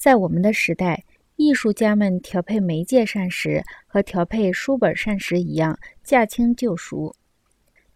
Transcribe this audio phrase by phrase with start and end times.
[0.00, 1.04] 在我们的时代，
[1.36, 7.14] 艺术家们调配媒介膳食和调配书本膳食一样，驾轻就熟。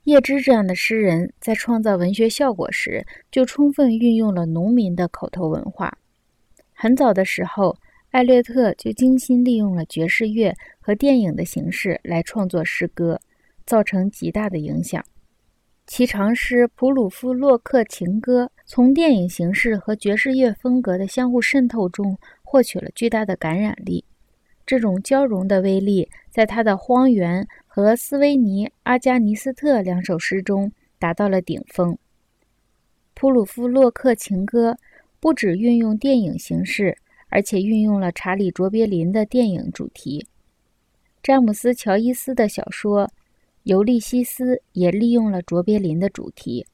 [0.03, 5.97] 叶芝这样的诗人，在创造文学效果时，就充分运用了农民的口头文化。
[6.75, 7.75] 很早的时候，
[8.11, 13.19] 艾略特就精心利用了爵士乐和电影的形式来创作诗歌，
[13.65, 15.03] 造成极大的影响。
[15.87, 24.05] 其长诗《普鲁夫洛克情歌》从电影形式和爵士乐风格的相互渗透中获取了巨大的感染力。
[24.67, 31.99] 这种交融的威力，在他的《荒原》和斯威尼·阿加尼斯特两首诗中达到了顶峰。
[33.13, 34.79] 普鲁夫洛克情歌
[35.21, 36.97] 不只运用电影形式，
[37.29, 40.27] 而且运用了查理·卓别林的电影主题。
[41.23, 43.07] 詹姆斯·乔伊斯的小说
[43.65, 46.67] 《尤利西斯》也利用了卓别林的主题。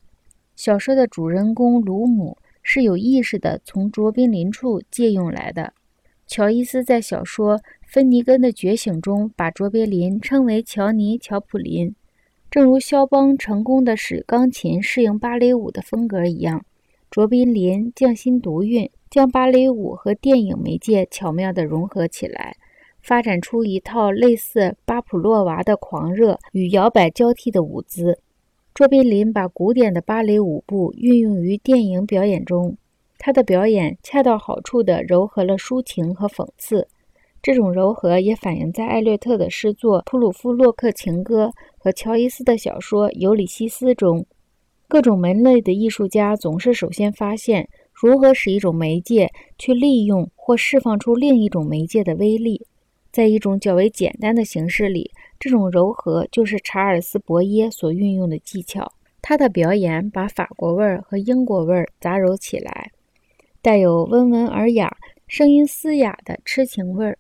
[0.61, 5.73] 小说的主人公鲁姆是有意识地从卓别林处借用来的。
[6.27, 7.57] 乔伊斯在小说
[7.87, 11.95] 《芬尼根的觉醒》中把卓别林称为乔尼·乔普林，
[12.51, 16.63] 正如肖邦成功地使钢琴适应芭蕾舞的风格一样，
[17.11, 22.55] 卓别林匠心独运，将芭蕾舞和电影媒介巧妙地融合起来，
[23.01, 28.19] 发展出一套类似巴甫洛娃的狂热与摇摆交替的舞姿。
[28.81, 32.79] 卓别林把古典的芭蕾舞步运用于电影表演中。
[33.19, 36.89] 他的表演恰到好处地糅合了抒情和讽刺，
[37.43, 44.25] 这种柔和也反映在艾略特的诗作《普鲁夫洛克情歌》和乔伊斯的小说《尤里西斯》中。
[44.89, 52.65] 各种门类的艺术家总是首先发现如何使一种媒介去利用或释放出另一种媒介的威力。
[53.11, 58.93] 在一种较为简单的形式里，这种柔和就是查尔斯·伯耶所运用的技巧。
[59.23, 62.91] 他的表演把法国味儿和英国味儿杂糅起来。
[63.61, 64.97] 带有温文尔雅、
[65.29, 67.19] 声音嘶哑的痴情味儿。